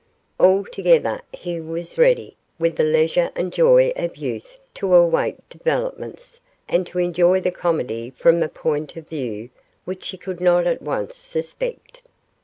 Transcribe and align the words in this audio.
Altogether, 0.39 1.21
he 1.31 1.61
was 1.61 1.95
ready, 1.99 2.35
with 2.57 2.75
the 2.75 2.83
leisure 2.83 3.29
and 3.35 3.53
joy 3.53 3.93
of 3.95 4.17
youth, 4.17 4.57
to 4.73 4.95
await 4.95 5.47
developments 5.47 6.39
and 6.67 6.87
to 6.87 6.97
enjoy 6.97 7.39
the 7.39 7.51
comedy 7.51 8.09
from 8.09 8.41
a 8.41 8.49
point 8.49 8.97
of 8.97 9.07
view 9.07 9.51
which 9.85 10.03
she 10.05 10.17
could 10.17 10.41
not 10.41 10.65
at 10.65 10.81
once 10.81 11.15
suspect. 11.15 12.01